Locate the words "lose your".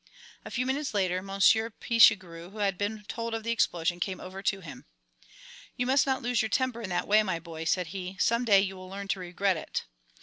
6.23-6.49